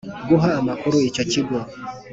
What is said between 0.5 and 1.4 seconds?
amakuru icyo